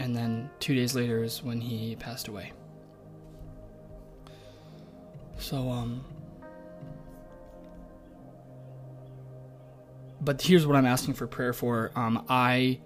And 0.00 0.16
then 0.16 0.48
two 0.60 0.74
days 0.74 0.94
later 0.94 1.22
is 1.22 1.42
when 1.42 1.60
he 1.60 1.94
passed 1.94 2.28
away. 2.28 2.52
So, 5.38 5.70
um. 5.70 6.02
But 10.22 10.40
here's 10.40 10.66
what 10.66 10.74
I'm 10.74 10.86
asking 10.86 11.14
for 11.14 11.26
prayer 11.26 11.52
for. 11.52 11.92
Um, 11.94 12.24
I. 12.28 12.80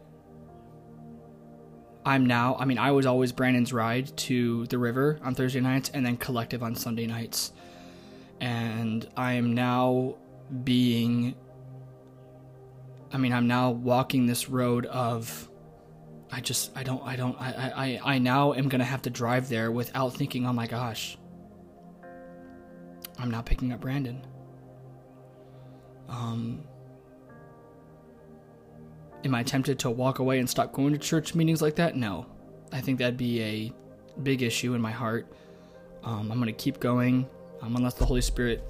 I'm 2.05 2.27
now, 2.27 2.57
I 2.59 2.67
mean, 2.67 2.77
I 2.77 2.91
was 2.91 3.07
always 3.07 3.33
Brandon's 3.33 3.73
ride 3.73 4.15
to 4.19 4.67
the 4.67 4.77
river 4.77 5.19
on 5.23 5.35
Thursday 5.35 5.61
nights 5.61 5.91
and 5.95 6.05
then 6.05 6.19
collective 6.19 6.63
on 6.63 6.75
Sunday 6.75 7.07
nights. 7.07 7.53
And 8.41 9.09
I 9.17 9.35
am 9.35 9.55
now 9.55 10.17
being 10.65 11.35
I 13.11 13.17
mean, 13.17 13.33
I'm 13.33 13.47
now 13.47 13.71
walking 13.71 14.27
this 14.27 14.49
road 14.49 14.87
of 14.87 15.49
I 16.35 16.41
just 16.41 16.77
I 16.77 16.83
don't 16.83 17.03
I 17.05 17.15
don't 17.15 17.41
I 17.41 18.01
I 18.05 18.15
I 18.15 18.19
now 18.19 18.55
am 18.55 18.69
to 18.81 18.85
have 18.85 19.03
to 19.03 19.11
drive 19.11 19.49
there 19.49 19.71
without 19.71 20.15
thinking, 20.15 20.47
"Oh 20.47 20.53
my 20.53 20.67
gosh. 20.67 21.17
I'm 23.21 23.31
not 23.31 23.47
picking 23.47 23.73
up 23.73 23.81
Brandon." 23.81 24.21
Um 26.09 26.65
Am 29.25 29.35
I 29.35 29.45
tempted 29.45 29.79
to 29.79 29.91
walk 29.91 30.19
away 30.19 30.41
and 30.41 30.51
stop 30.51 30.73
going 30.73 30.93
to 30.93 30.99
church 30.99 31.37
meetings 31.37 31.63
like 31.63 31.77
that? 31.77 31.97
No. 31.97 32.27
I 32.73 32.81
think 32.81 32.99
that'd 32.99 33.17
be 33.17 33.41
a 33.41 33.73
big 34.23 34.43
issue 34.43 34.75
in 34.75 34.81
my 34.81 34.91
heart. 34.91 35.33
Um, 36.03 36.31
I'm 36.31 36.45
to 36.45 36.53
keep 36.53 36.81
going 36.81 37.27
um, 37.63 37.77
unless 37.77 37.95
the 37.95 38.05
Holy 38.05 38.21
Spirit 38.21 38.63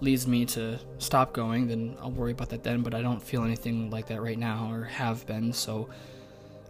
leads 0.00 0.26
me 0.26 0.44
to 0.46 0.80
stop 0.98 1.32
going, 1.32 1.68
then 1.68 1.96
I'll 2.00 2.10
worry 2.10 2.32
about 2.32 2.48
that 2.48 2.64
then. 2.64 2.82
But 2.82 2.94
I 2.94 3.02
don't 3.02 3.22
feel 3.22 3.44
anything 3.44 3.90
like 3.90 4.06
that 4.08 4.20
right 4.20 4.38
now 4.38 4.68
or 4.72 4.82
have 4.84 5.24
been. 5.26 5.52
So 5.52 5.88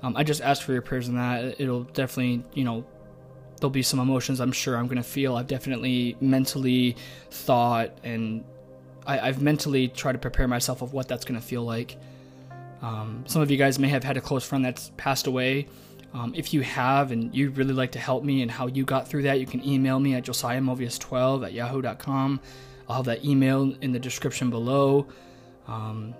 um, 0.02 0.16
I 0.16 0.24
just 0.24 0.40
ask 0.40 0.62
for 0.62 0.72
your 0.72 0.82
prayers 0.82 1.08
on 1.08 1.14
that. 1.14 1.60
It'll 1.60 1.84
definitely, 1.84 2.44
you 2.54 2.64
know, 2.64 2.84
there'll 3.58 3.70
be 3.70 3.82
some 3.82 4.00
emotions 4.00 4.40
I'm 4.40 4.52
sure 4.52 4.76
I'm 4.76 4.88
to 5.00 5.08
feel. 5.08 5.36
I've 5.36 5.46
definitely 5.46 6.16
mentally 6.20 6.96
thought 7.30 7.96
and 8.02 8.44
I, 9.06 9.18
have 9.18 9.40
mentally 9.40 9.88
tried 9.88 10.12
to 10.12 10.18
prepare 10.18 10.48
myself 10.48 10.82
of 10.82 10.92
what 10.92 11.08
that's 11.08 11.24
to 11.40 11.46
feel 11.46 11.62
like. 11.62 11.96
Um, 12.82 13.24
some 13.26 13.42
of 13.42 13.50
you 13.50 13.56
guys 13.56 13.78
may 13.78 13.88
have 13.88 14.02
had 14.02 14.16
a 14.16 14.20
close 14.20 14.44
friend 14.44 14.64
that's 14.64 14.90
passed 14.96 15.28
away. 15.28 15.68
Um, 16.14 16.34
if 16.36 16.52
you 16.52 16.60
have 16.62 17.12
and 17.12 17.34
you'd 17.34 17.56
really 17.56 17.72
like 17.72 17.92
to 17.92 17.98
help 17.98 18.24
me 18.24 18.42
and 18.42 18.50
how 18.50 18.66
you 18.66 18.84
got 18.84 19.08
through 19.08 19.22
that, 19.22 19.40
you 19.40 19.46
can 19.46 19.64
email 19.64 19.98
me 19.98 20.14
at 20.14 20.24
josiahmovius12 20.24 21.46
at 21.46 21.52
yahoo.com. 21.52 22.40
I'll 22.88 22.96
have 22.96 23.04
that 23.06 23.24
email 23.24 23.74
in 23.80 23.92
the 23.92 23.98
description 23.98 24.50
below. 24.50 25.06
Um, 25.68 26.14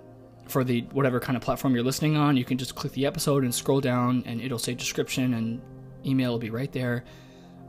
for 0.45 0.63
the 0.63 0.81
whatever 0.91 1.19
kind 1.19 1.35
of 1.35 1.41
platform 1.41 1.73
you're 1.73 1.83
listening 1.83 2.17
on, 2.17 2.37
you 2.37 2.45
can 2.45 2.57
just 2.57 2.75
click 2.75 2.93
the 2.93 3.05
episode 3.05 3.43
and 3.43 3.53
scroll 3.53 3.81
down, 3.81 4.23
and 4.25 4.41
it'll 4.41 4.59
say 4.59 4.73
description, 4.73 5.33
and 5.33 5.61
email 6.05 6.31
will 6.31 6.39
be 6.39 6.49
right 6.49 6.71
there. 6.71 7.03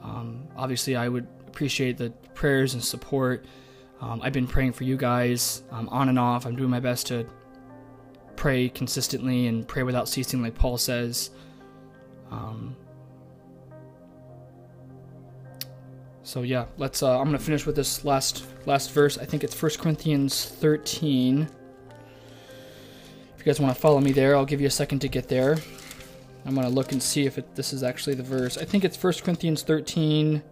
Um, 0.02 0.49
obviously, 0.57 0.97
I 0.97 1.09
would 1.09 1.26
appreciate 1.47 1.97
the 1.97 2.11
prayers 2.35 2.75
and 2.75 2.83
support. 2.83 3.45
Um, 4.00 4.21
I've 4.23 4.33
been 4.33 4.47
praying 4.47 4.73
for 4.73 4.85
you 4.85 4.97
guys 4.97 5.62
um, 5.71 5.88
on 5.88 6.09
and 6.09 6.19
off. 6.19 6.47
I'm 6.47 6.57
doing 6.57 6.71
my 6.71 6.81
best 6.81 7.07
to 7.09 7.26
pray 8.37 8.69
consistently 8.69 9.47
and 9.47 9.66
pray 9.66 9.83
without 9.83 10.09
ceasing, 10.09 10.43
like 10.43 10.54
Paul 10.54 10.76
says. 10.76 11.31
Um, 12.31 12.76
So 16.25 16.40
yeah, 16.40 16.64
let's. 16.78 17.02
Uh, 17.02 17.19
I'm 17.19 17.26
gonna 17.26 17.38
finish 17.38 17.66
with 17.66 17.76
this 17.76 18.02
last 18.04 18.47
last 18.64 18.93
verse. 18.93 19.19
I 19.19 19.26
think 19.26 19.45
it's 19.45 19.62
1 19.62 19.73
Corinthians 19.78 20.47
13. 20.47 21.47
You 23.45 23.53
guys 23.53 23.61
want 23.61 23.75
to 23.75 23.81
follow 23.81 24.01
me 24.01 24.13
there, 24.13 24.35
I'll 24.37 24.47
give 24.47 24.63
you 24.63 24.69
a 24.69 24.71
second 24.71 25.01
to 25.01 25.09
get 25.09 25.29
there. 25.29 25.59
I'm 26.47 26.55
gonna 26.55 26.71
look 26.71 26.93
and 26.93 27.03
see 27.03 27.27
if 27.27 27.37
it, 27.37 27.55
this 27.55 27.75
is 27.75 27.83
actually 27.83 28.15
the 28.15 28.23
verse. 28.23 28.57
I 28.57 28.65
think 28.65 28.87
it's 28.87 29.03
1 29.03 29.13
Corinthians 29.23 29.63
13. 29.63 30.43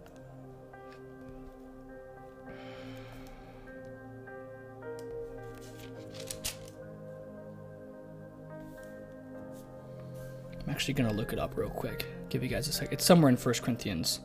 I'm 10.61 10.69
actually 10.69 10.93
gonna 10.93 11.13
look 11.13 11.33
it 11.33 11.39
up 11.39 11.57
real 11.57 11.71
quick. 11.71 12.05
Give 12.29 12.43
you 12.43 12.49
guys 12.49 12.67
a 12.67 12.71
second. 12.71 12.93
It's 12.93 13.05
somewhere 13.05 13.29
in 13.29 13.37
1 13.37 13.55
Corinthians. 13.55 14.19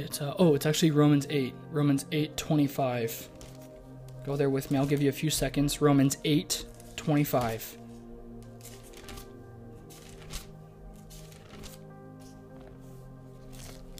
It's 0.00 0.20
uh, 0.20 0.34
oh, 0.38 0.54
it's 0.54 0.66
actually 0.66 0.90
Romans 0.92 1.26
8. 1.28 1.54
Romans 1.70 2.04
8:25. 2.04 3.28
Go 4.24 4.36
there 4.36 4.50
with 4.50 4.70
me. 4.70 4.78
I'll 4.78 4.86
give 4.86 5.02
you 5.02 5.08
a 5.08 5.12
few 5.12 5.30
seconds. 5.30 5.80
Romans 5.80 6.16
8:25. 6.24 7.76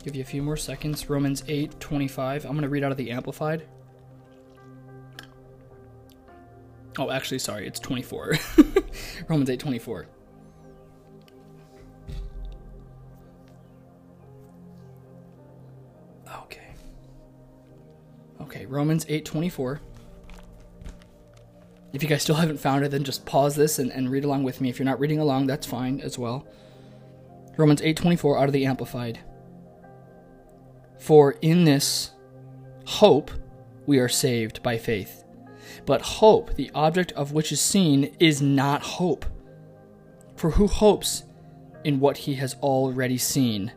Give 0.03 0.17
you 0.17 0.23
a 0.23 0.25
few 0.25 0.43
more 0.43 0.57
seconds. 0.57 1.11
Romans 1.11 1.43
8:25. 1.43 2.45
I'm 2.45 2.53
going 2.53 2.63
to 2.63 2.69
read 2.69 2.83
out 2.83 2.91
of 2.91 2.97
the 2.97 3.11
amplified. 3.11 3.67
Oh, 6.99 7.11
actually, 7.11 7.39
sorry, 7.39 7.67
it's 7.67 7.79
24. 7.79 8.35
Romans 9.29 9.51
8:24. 9.51 10.07
Okay, 16.33 16.71
Okay, 18.41 18.67
Romans 18.67 19.05
8:24. 19.07 19.81
If 21.93 22.03
you 22.03 22.09
guys 22.09 22.23
still 22.23 22.37
haven't 22.37 22.59
found 22.61 22.85
it, 22.85 22.91
then 22.91 23.05
just 23.05 23.27
pause 23.27 23.57
this 23.57 23.79
and, 23.79 23.91
and 23.91 24.09
read 24.11 24.25
along 24.25 24.45
with 24.45 24.61
me. 24.61 24.69
If 24.69 24.79
you're 24.79 24.87
not 24.87 25.01
reading 25.01 25.19
along, 25.19 25.47
that's 25.47 25.67
fine 25.67 26.01
as 26.01 26.19
well. 26.19 26.47
Romans 27.57 27.81
8:24 27.83 28.39
out 28.39 28.47
of 28.47 28.53
the 28.53 28.67
Amplified. 28.67 29.19
For 30.99 31.33
in 31.43 31.65
this 31.65 32.11
hope 32.87 33.31
we 33.87 33.99
are 33.99 34.09
saved 34.09 34.63
by 34.63 34.79
faith. 34.79 35.25
But 35.87 36.03
hope, 36.03 36.55
the 36.55 36.71
object 36.75 37.13
of 37.13 37.33
which 37.33 37.53
is 37.53 37.61
seen, 37.61 38.15
is 38.19 38.41
not 38.43 38.83
hope. 38.83 39.25
For 40.37 40.51
who 40.51 40.67
hopes 40.67 41.25
in 41.85 42.01
what 42.01 42.19
he 42.19 42.35
has 42.35 42.55
already 42.63 43.19
seen? 43.19 43.73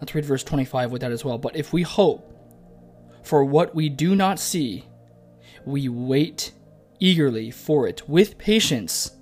Let's 0.00 0.14
read 0.14 0.24
verse 0.24 0.42
25 0.42 0.90
with 0.90 1.02
that 1.02 1.12
as 1.12 1.24
well. 1.24 1.38
But 1.38 1.56
if 1.56 1.72
we 1.72 1.82
hope 1.82 2.32
for 3.22 3.44
what 3.44 3.74
we 3.74 3.88
do 3.88 4.16
not 4.16 4.38
see, 4.38 4.86
we 5.64 5.88
wait 5.88 6.52
eagerly 6.98 7.50
for 7.50 7.86
it 7.86 8.08
with 8.08 8.38
patience 8.38 9.12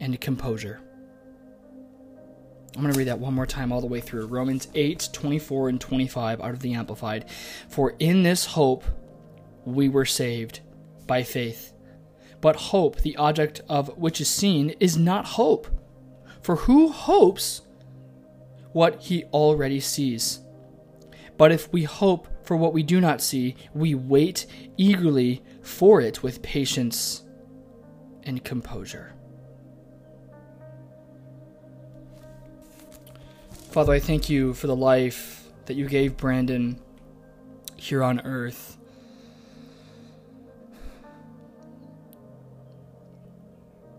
and 0.00 0.20
composure. 0.20 0.80
I'm 2.76 2.82
going 2.82 2.92
to 2.92 2.98
read 2.98 3.08
that 3.08 3.18
one 3.18 3.34
more 3.34 3.46
time 3.46 3.72
all 3.72 3.80
the 3.80 3.86
way 3.86 4.00
through. 4.00 4.26
Romans 4.26 4.68
8, 4.74 5.10
24 5.12 5.68
and 5.68 5.80
25 5.80 6.40
out 6.40 6.50
of 6.50 6.60
the 6.60 6.74
Amplified. 6.74 7.28
For 7.68 7.94
in 7.98 8.22
this 8.22 8.46
hope 8.46 8.84
we 9.64 9.88
were 9.88 10.04
saved 10.04 10.60
by 11.06 11.22
faith. 11.22 11.72
But 12.40 12.56
hope, 12.56 13.00
the 13.00 13.16
object 13.16 13.60
of 13.68 13.96
which 13.98 14.20
is 14.20 14.30
seen, 14.30 14.70
is 14.80 14.96
not 14.96 15.26
hope. 15.26 15.66
For 16.42 16.56
who 16.56 16.88
hopes 16.88 17.62
what 18.72 19.00
he 19.02 19.24
already 19.24 19.80
sees? 19.80 20.40
But 21.36 21.52
if 21.52 21.72
we 21.72 21.84
hope 21.84 22.28
for 22.44 22.56
what 22.56 22.72
we 22.72 22.82
do 22.82 23.00
not 23.00 23.20
see, 23.20 23.56
we 23.74 23.94
wait 23.94 24.46
eagerly 24.76 25.42
for 25.62 26.00
it 26.00 26.22
with 26.22 26.42
patience 26.42 27.24
and 28.24 28.44
composure. 28.44 29.14
Father, 33.70 33.92
I 33.92 34.00
thank 34.00 34.28
you 34.28 34.52
for 34.52 34.66
the 34.66 34.76
life 34.76 35.48
that 35.66 35.74
you 35.74 35.88
gave 35.88 36.16
Brandon 36.16 36.80
here 37.76 38.02
on 38.02 38.20
earth. 38.20 38.76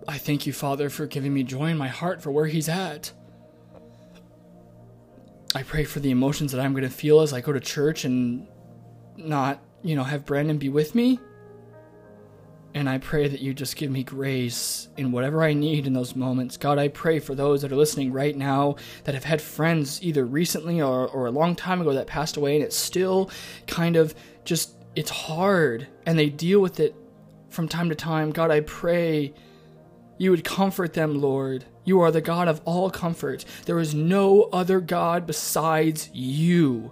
I 0.07 0.17
thank 0.17 0.45
you, 0.45 0.51
Father, 0.51 0.89
for 0.89 1.05
giving 1.05 1.33
me 1.33 1.43
joy 1.43 1.67
in 1.67 1.77
my 1.77 1.87
heart 1.87 2.21
for 2.21 2.31
where 2.31 2.47
he's 2.47 2.67
at. 2.67 3.13
I 5.53 5.63
pray 5.63 5.83
for 5.83 5.99
the 5.99 6.11
emotions 6.11 6.51
that 6.53 6.61
I'm 6.61 6.71
going 6.71 6.83
to 6.83 6.89
feel 6.89 7.21
as 7.21 7.33
I 7.33 7.41
go 7.41 7.51
to 7.51 7.59
church 7.59 8.05
and 8.05 8.47
not, 9.17 9.59
you 9.83 9.95
know, 9.95 10.03
have 10.03 10.25
Brandon 10.25 10.57
be 10.57 10.69
with 10.69 10.95
me. 10.95 11.19
And 12.73 12.87
I 12.87 12.99
pray 12.99 13.27
that 13.27 13.41
you 13.41 13.53
just 13.53 13.75
give 13.75 13.91
me 13.91 14.01
grace 14.01 14.87
in 14.95 15.11
whatever 15.11 15.43
I 15.43 15.51
need 15.51 15.87
in 15.87 15.91
those 15.91 16.15
moments. 16.15 16.55
God, 16.55 16.79
I 16.79 16.87
pray 16.87 17.19
for 17.19 17.35
those 17.35 17.61
that 17.61 17.71
are 17.73 17.75
listening 17.75 18.13
right 18.13 18.35
now 18.35 18.77
that 19.03 19.13
have 19.13 19.25
had 19.25 19.41
friends 19.41 20.01
either 20.01 20.25
recently 20.25 20.81
or, 20.81 21.05
or 21.09 21.25
a 21.25 21.31
long 21.31 21.53
time 21.53 21.81
ago 21.81 21.93
that 21.93 22.07
passed 22.07 22.37
away, 22.37 22.55
and 22.55 22.63
it's 22.63 22.77
still 22.77 23.29
kind 23.67 23.97
of 23.97 24.15
just, 24.45 24.75
it's 24.95 25.11
hard, 25.11 25.85
and 26.05 26.17
they 26.17 26.29
deal 26.29 26.61
with 26.61 26.79
it 26.79 26.95
from 27.49 27.67
time 27.67 27.89
to 27.89 27.95
time. 27.95 28.31
God, 28.31 28.51
I 28.51 28.61
pray 28.61 29.33
you 30.17 30.31
would 30.31 30.45
comfort 30.45 30.93
them, 30.93 31.19
Lord. 31.19 31.65
You 31.83 32.01
are 32.01 32.11
the 32.11 32.21
God 32.21 32.47
of 32.47 32.61
all 32.65 32.89
comfort. 32.89 33.45
There 33.65 33.79
is 33.79 33.95
no 33.95 34.43
other 34.53 34.79
God 34.79 35.25
besides 35.25 36.09
you. 36.13 36.91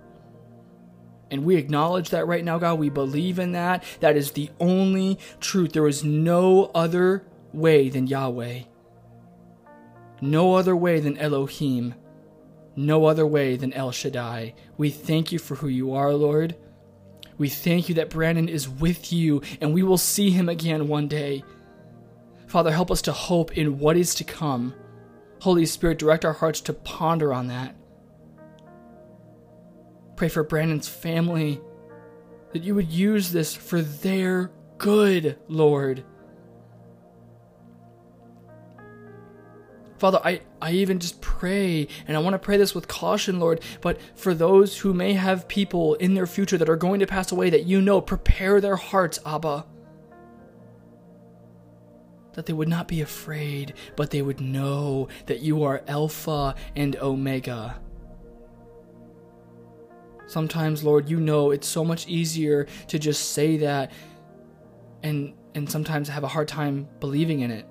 And 1.31 1.46
we 1.46 1.58
acknowledge 1.58 2.10
that 2.10 2.27
right 2.27 2.43
now, 2.43 2.58
God. 2.58 2.79
We 2.79 2.89
believe 2.89 3.38
in 3.38 3.51
that. 3.51 3.84
That 4.00 4.17
is 4.17 4.31
the 4.31 4.50
only 4.60 5.19
truth. 5.39 5.74
There 5.74 5.88
is 5.88 6.03
no 6.03 6.72
other 6.74 7.24
way 7.53 7.89
than 7.89 8.08
Yahweh. 8.08 8.62
No 10.22 10.55
other 10.55 10.75
way 10.75 11.00
than 11.00 11.17
Elohim. 11.17 11.93
No 12.75 13.05
other 13.05 13.27
way 13.27 13.58
than 13.58 13.74
El 13.74 13.91
Shaddai. 13.91 14.53
We 14.77 14.89
thank 14.89 15.31
you 15.31 15.39
for 15.39 15.55
who 15.55 15.67
you 15.67 15.93
are, 15.93 16.13
Lord. 16.13 16.55
We 17.38 17.48
thank 17.48 17.89
you 17.89 17.96
that 17.96 18.10
Brandon 18.10 18.50
is 18.50 18.67
with 18.67 19.13
you 19.13 19.41
and 19.62 19.74
we 19.74 19.84
will 19.84 19.98
see 19.98 20.29
him 20.29 20.50
again 20.50 20.88
one 20.88 21.08
day. 21.08 21.43
Father, 22.50 22.72
help 22.72 22.89
us 22.89 23.03
to 23.03 23.12
hope 23.12 23.56
in 23.58 23.77
what 23.77 23.96
is 23.96 24.15
to 24.15 24.24
come. 24.24 24.74
Holy 25.39 25.68
Spirit, 25.68 26.00
direct 26.00 26.25
our 26.25 26.34
hearts 26.34 26.62
to 26.62 26.74
ponder 26.74 27.32
on 27.32 27.48
that. 27.48 27.75
Pray 30.15 30.29
for 30.29 30.44
Brandon's 30.44 30.88
family, 30.88 31.62
that 32.51 32.63
you 32.63 32.74
would 32.74 32.91
use 32.91 33.32
this 33.32 33.53
for 33.53 33.84
their 33.84 34.51
good, 34.79 35.38
Lord. 35.48 36.03
Father, 40.00 40.20
I, 40.24 40.41
I 40.60 40.72
even 40.72 40.98
just 40.98 41.22
pray, 41.22 41.88
and 42.08 42.18
I 42.18 42.20
want 42.20 42.34
to 42.34 42.39
pray 42.39 42.58
this 42.58 42.74
with 42.74 42.88
caution, 42.88 43.39
Lord, 43.39 43.62
but 43.82 44.00
for 44.15 44.34
those 44.34 44.79
who 44.79 44.91
may 44.91 45.13
have 45.13 45.48
people 45.48 45.94
in 45.96 46.15
their 46.15 46.25
future 46.25 46.58
that 46.58 46.70
are 46.70 46.75
going 46.75 47.00
to 47.01 47.06
pass 47.06 47.32
away 47.32 47.51
that 47.51 47.65
you 47.65 47.79
know, 47.79 48.01
prepare 48.01 48.60
their 48.60 48.77
hearts, 48.77 49.20
Abba. 49.24 49.65
That 52.39 52.46
they 52.46 52.53
would 52.53 52.69
not 52.69 52.88
be 52.88 53.01
afraid, 53.01 53.74
but 53.98 54.12
they 54.12 54.22
would 54.22 54.39
know 54.39 55.10
that 55.25 55.41
you 55.41 55.63
are 55.63 55.84
Alpha 55.89 56.55
and 56.74 56.96
Omega 56.96 57.81
Sometimes, 60.29 60.84
Lord, 60.84 61.10
you 61.10 61.19
know 61.19 61.50
it's 61.50 61.67
so 61.67 61.84
much 61.84 62.08
easier 62.08 62.67
to 62.88 63.00
just 63.00 63.31
say 63.31 63.58
that 63.58 63.91
and 65.01 65.34
and 65.55 65.67
sometimes 65.67 66.08
have 66.08 66.24
a 66.24 66.27
hard 66.27 66.48
time 66.48 66.88
believing 67.00 67.39
in 67.39 67.50
it. 67.50 67.67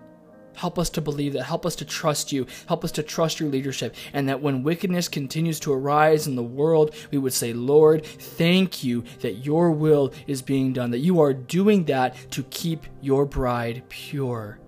Help 0.58 0.76
us 0.76 0.90
to 0.90 1.00
believe 1.00 1.34
that. 1.34 1.44
Help 1.44 1.64
us 1.64 1.76
to 1.76 1.84
trust 1.84 2.32
you. 2.32 2.44
Help 2.66 2.82
us 2.82 2.90
to 2.92 3.02
trust 3.04 3.38
your 3.38 3.48
leadership. 3.48 3.94
And 4.12 4.28
that 4.28 4.42
when 4.42 4.64
wickedness 4.64 5.06
continues 5.06 5.60
to 5.60 5.72
arise 5.72 6.26
in 6.26 6.34
the 6.34 6.42
world, 6.42 6.92
we 7.12 7.18
would 7.18 7.32
say, 7.32 7.52
Lord, 7.52 8.04
thank 8.04 8.82
you 8.82 9.04
that 9.20 9.44
your 9.44 9.70
will 9.70 10.12
is 10.26 10.42
being 10.42 10.72
done, 10.72 10.90
that 10.90 10.98
you 10.98 11.20
are 11.20 11.32
doing 11.32 11.84
that 11.84 12.16
to 12.32 12.42
keep 12.44 12.86
your 13.00 13.24
bride 13.24 13.84
pure. 13.88 14.58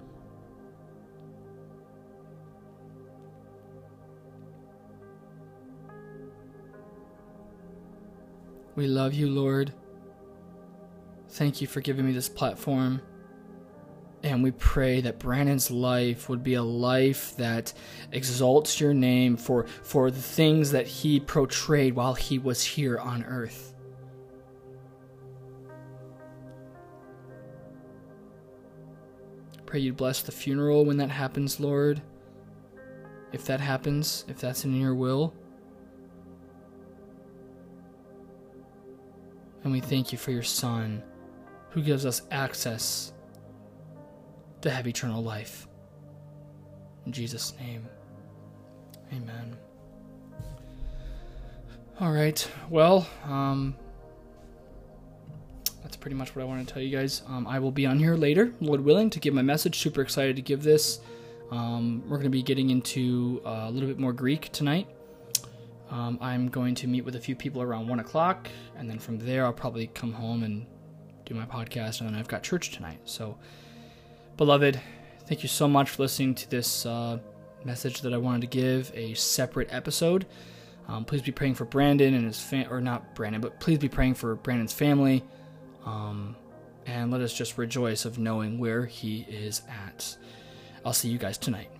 We 8.76 8.87
love 8.87 9.12
you, 9.12 9.28
Lord. 9.28 9.75
Thank 11.30 11.61
you 11.61 11.66
for 11.66 11.80
giving 11.80 12.06
me 12.06 12.12
this 12.12 12.28
platform. 12.28 13.02
And 14.31 14.45
we 14.45 14.53
pray 14.53 15.01
that 15.01 15.19
Brandon's 15.19 15.73
life 15.73 16.29
would 16.29 16.45
be 16.45 16.55
a 16.55 16.62
life 16.62 17.37
that 17.37 17.73
exalts 18.12 18.79
your 18.79 18.95
name 18.95 19.37
for, 19.37 19.66
for 19.83 20.09
the 20.12 20.23
things 20.23 20.71
that 20.71 20.87
he 20.87 21.19
portrayed 21.19 21.95
while 21.95 22.14
he 22.14 22.38
was 22.38 22.62
here 22.62 22.97
on 22.97 23.25
earth. 23.25 23.75
Pray 29.66 29.81
you 29.81 29.93
bless 29.93 30.23
the 30.23 30.31
funeral 30.31 30.85
when 30.85 30.99
that 30.99 31.11
happens, 31.11 31.59
Lord. 31.59 32.01
If 33.33 33.45
that 33.47 33.59
happens, 33.59 34.25
if 34.29 34.38
that's 34.38 34.64
in 34.64 34.81
your 34.81 34.95
will. 34.95 35.35
And 39.64 39.73
we 39.73 39.81
thank 39.81 40.12
you 40.12 40.19
for 40.19 40.31
your 40.31 40.45
Son, 40.45 41.03
who 41.71 41.83
gives 41.83 42.07
us 42.07 42.23
access 42.31 43.12
to 44.62 44.70
have 44.70 44.87
eternal 44.87 45.23
life. 45.23 45.66
In 47.07 47.12
Jesus' 47.12 47.55
name, 47.59 47.87
amen. 49.12 49.57
All 51.99 52.12
right, 52.12 52.49
well, 52.70 53.07
um, 53.25 53.77
that's 55.83 55.96
pretty 55.96 56.16
much 56.16 56.35
what 56.35 56.42
I 56.42 56.44
want 56.44 56.66
to 56.66 56.73
tell 56.73 56.83
you 56.83 56.96
guys. 56.96 57.23
Um, 57.27 57.46
I 57.46 57.59
will 57.59 57.73
be 57.73 57.85
on 57.87 57.99
here 57.99 58.14
later, 58.14 58.55
Lord 58.61 58.83
willing, 58.83 59.11
to 59.11 59.20
give 59.20 59.35
my 59.35 59.42
message. 59.42 59.79
Super 59.79 60.01
excited 60.01 60.37
to 60.37 60.42
give 60.42 60.62
this. 60.62 61.01
Um, 61.51 62.03
we're 62.05 62.16
going 62.16 62.25
to 62.25 62.31
be 62.31 62.42
getting 62.42 62.70
into 62.70 63.42
uh, 63.44 63.66
a 63.66 63.70
little 63.70 63.88
bit 63.88 63.99
more 63.99 64.12
Greek 64.12 64.53
tonight. 64.53 64.87
Um, 65.90 66.18
I'm 66.20 66.49
going 66.49 66.75
to 66.77 66.87
meet 66.87 67.05
with 67.05 67.16
a 67.16 67.20
few 67.20 67.35
people 67.35 67.61
around 67.61 67.88
one 67.88 67.99
o'clock, 67.99 68.49
and 68.79 68.88
then 68.88 68.99
from 68.99 69.18
there 69.18 69.44
I'll 69.44 69.53
probably 69.53 69.88
come 69.88 70.12
home 70.12 70.44
and 70.44 70.64
do 71.27 71.35
my 71.35 71.44
podcast, 71.44 72.01
and 72.01 72.09
then 72.09 72.16
I've 72.16 72.29
got 72.29 72.42
church 72.42 72.70
tonight. 72.70 73.01
So, 73.05 73.37
beloved, 74.40 74.81
thank 75.26 75.42
you 75.42 75.50
so 75.50 75.68
much 75.68 75.90
for 75.90 76.00
listening 76.00 76.35
to 76.35 76.48
this 76.48 76.87
uh, 76.87 77.18
message 77.62 78.00
that 78.00 78.14
I 78.14 78.16
wanted 78.16 78.40
to 78.40 78.46
give 78.46 78.90
a 78.94 79.12
separate 79.12 79.68
episode. 79.70 80.24
Um, 80.88 81.05
please 81.05 81.20
be 81.20 81.31
praying 81.31 81.57
for 81.57 81.66
Brandon 81.66 82.14
and 82.14 82.24
his 82.24 82.40
fam, 82.40 82.72
or 82.72 82.81
not 82.81 83.14
Brandon, 83.14 83.42
but 83.42 83.61
please 83.61 83.76
be 83.76 83.90
praying 83.90 84.14
for 84.14 84.37
Brandon's 84.37 84.72
family. 84.72 85.22
Um, 85.85 86.37
and 86.87 87.11
let 87.11 87.20
us 87.20 87.35
just 87.35 87.59
rejoice 87.59 88.07
of 88.07 88.18
knowing 88.18 88.59
where 88.59 88.87
he 88.87 89.26
is 89.29 89.61
at. 89.68 90.16
I'll 90.87 90.94
see 90.94 91.11
you 91.11 91.18
guys 91.18 91.37
tonight. 91.37 91.70